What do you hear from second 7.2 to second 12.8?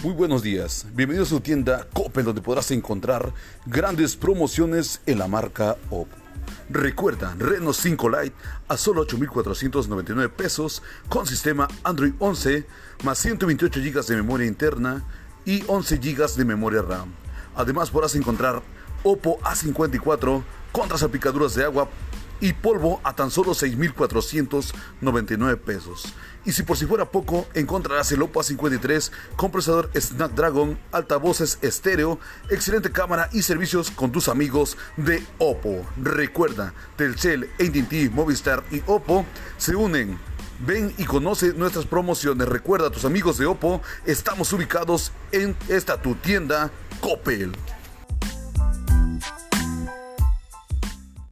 Reno 5 Lite a solo 8.499 pesos con sistema Android 11